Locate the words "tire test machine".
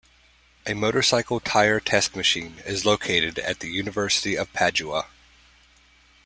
1.39-2.57